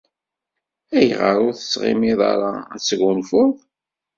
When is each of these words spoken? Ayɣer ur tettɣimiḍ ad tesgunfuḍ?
Ayɣer 0.97 1.37
ur 1.45 1.53
tettɣimiḍ 1.55 2.19
ad 2.29 2.79
tesgunfuḍ? 2.79 3.53